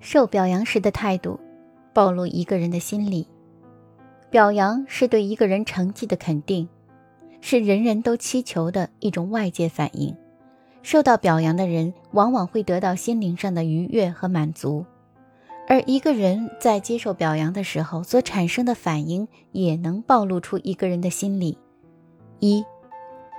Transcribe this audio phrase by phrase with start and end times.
[0.00, 1.38] 受表扬时的态度，
[1.92, 3.26] 暴露一个人的心理。
[4.30, 6.68] 表扬是对一个人成绩的肯定，
[7.40, 10.14] 是人人都祈求的一种外界反应。
[10.82, 14.84] 受到表扬的人往往会得到心灵上的愉悦和满足，
[15.66, 21.58] 而一个人在接受表扬的时候所产生的反应，也能暴露出一个人的心理。
[22.38, 22.64] 一，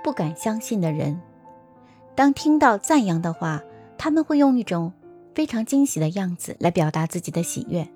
[0.04, 1.20] 不敢相信的人，
[2.14, 3.62] 当听到赞扬的话，
[3.96, 4.92] 他们会用一种。
[5.34, 7.86] 非常惊喜的样子来表达自己的喜悦。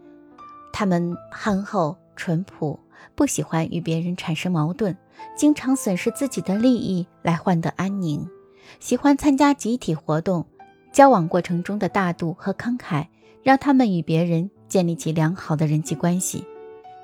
[0.72, 2.79] 他们憨厚淳朴，
[3.14, 4.96] 不喜欢与别人产生矛盾，
[5.36, 8.29] 经常损失自己的利益来换得安宁。
[8.81, 10.46] 喜欢参加集体活动，
[10.93, 13.07] 交往过程中的大度和慷慨，
[13.43, 16.45] 让他们与别人建立起良好的人际关系。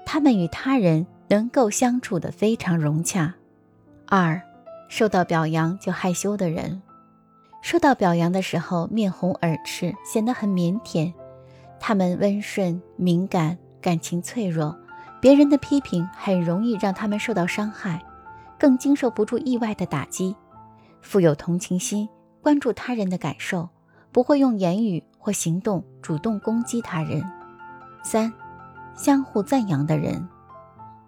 [0.05, 3.35] 他们与他人能够相处得非常融洽。
[4.07, 4.41] 二，
[4.89, 6.83] 受到表扬就害羞的人。
[7.63, 11.13] 受到表扬的时候，面红耳赤，显得很腼腆。
[11.79, 14.77] 他们温顺、敏感，感情脆弱，
[15.21, 18.03] 别人的批评很容易让他们受到伤害，
[18.59, 20.35] 更经受不住意外的打击。
[21.01, 22.09] 富有同情心，
[22.43, 23.69] 关注他人的感受，
[24.13, 27.23] 不会用言语或行动主动攻击他人。
[28.03, 28.33] 三，
[28.95, 30.29] 相互赞扬的人，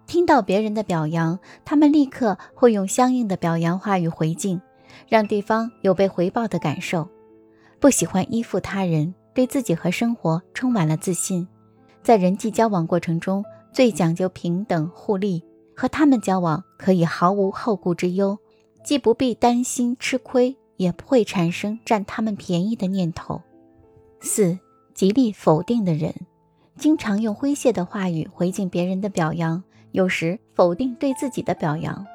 [0.07, 4.61] 听到别人的表扬，他们立刻会用相应的表扬话语回敬。
[5.09, 7.09] 让对方有被回报的感受，
[7.81, 11.47] 不喜欢依附他人，对自己和生活充满了自信，
[12.03, 15.43] 在人际交往过程中最讲究平等互利，
[15.77, 18.39] 和他们交往可以毫无后顾之忧，
[18.85, 23.41] 既不必担心吃亏，也不会产生占他们便宜的念头。
[24.21, 24.59] 四、
[24.95, 26.15] 极力否定的人，
[26.77, 32.07] 经常用诙谐的话语回敬别人的表扬，有时否定对自己的表扬。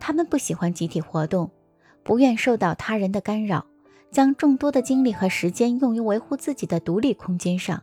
[0.00, 1.50] 他们不喜欢集体活动。
[2.02, 3.66] 不愿受到他人的干扰，
[4.10, 7.82] 将众多的精力和时间用于维护自己的独立空间上。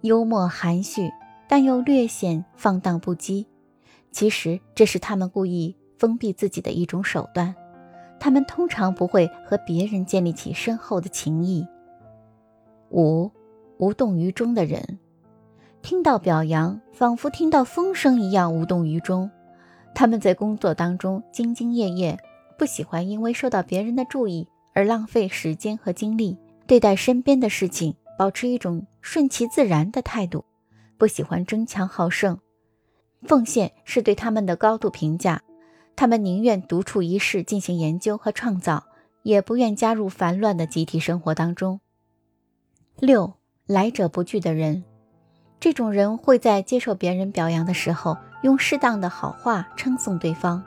[0.00, 1.10] 幽默含蓄，
[1.46, 3.44] 但又略显放荡不羁。
[4.10, 7.54] 其实这是他们故意封闭自己的一种手段。
[8.18, 11.66] 他们通常不会和别人建立起深厚的情谊。
[12.90, 13.30] 五，
[13.78, 14.98] 无动于衷的人，
[15.80, 19.30] 听到表扬，仿佛听到风声一样无动于衷。
[19.94, 22.18] 他们在工作当中兢兢业业。
[22.60, 30.44] 不喜欢因为受到别人的注意而浪费时间和精力，对待身边的事情保持一种顺其自然的态度，
[30.98, 32.38] 不喜欢争强好胜，
[33.22, 35.40] 奉献是对他们的高度评价。
[35.96, 38.84] 他们宁愿独处一室进行研究和创造，
[39.22, 41.80] 也不愿加入烦乱的集体生活当中。
[42.98, 43.32] 六
[43.64, 44.84] 来者不拒的人，
[45.58, 50.62] 这种人会在接受别人表扬的时候，用适当的好话称颂对方。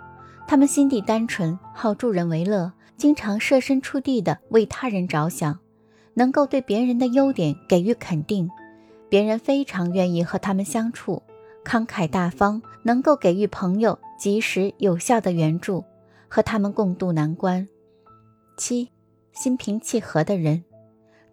[0.46, 5.60] 他们心地单纯，好助人为乐，经常设身处地的为他人着想，
[6.14, 8.50] 能够对别人的优点给予肯定，
[9.10, 11.24] 别人非常愿意和他们相处，
[11.66, 15.84] 慷慨大方，能够给予朋友及时有效的援助，
[16.28, 17.68] 和他们共度难关。
[18.58, 18.90] 七，
[19.32, 20.64] 心平气和的人，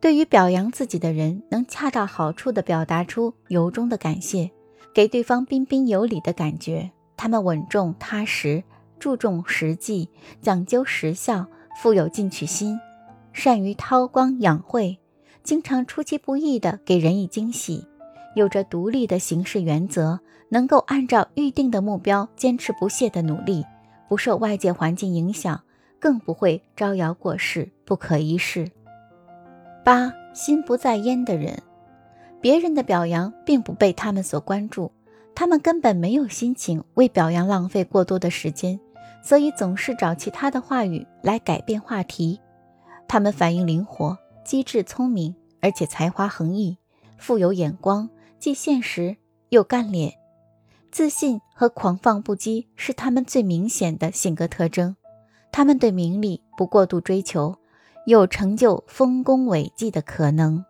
[0.00, 4.50] 对于表扬自己的人，能恰到好处地表达出由衷的感谢，
[4.94, 6.91] 给对方彬彬有礼的感觉。
[7.19, 8.65] 他们稳重踏实。
[9.00, 10.09] 注重实际，
[10.41, 11.47] 讲究实效，
[11.81, 12.78] 富有进取心，
[13.33, 14.99] 善于韬光养晦，
[15.43, 17.87] 经常出其不意地给人以惊喜，
[18.37, 23.65] 有着独立的行事原则，能够按照预定的目标坚持不懈地努力，
[24.09, 25.62] 不受外界环境影响，
[25.99, 28.71] 更不会招摇过市、不可一世。
[29.83, 31.62] 八心不在焉的人，
[32.41, 34.93] 别人的表扬并不被他们所关注，
[35.34, 38.78] 他们根本没有心情为表扬浪费过多的时间。
[39.23, 42.41] 所以总是找其他的话语来改变话题。
[43.07, 46.77] 他们反应灵活、机智聪明，而且才华横溢，
[47.19, 48.09] 富有眼光，
[48.39, 49.17] 既现实
[49.51, 50.15] 又干练。
[50.91, 54.97] 自信和狂放不羁是他们最明显的性格特征。
[55.53, 57.57] 他们对名利不过度追求，
[58.07, 60.65] 有成就丰功伟绩的可能。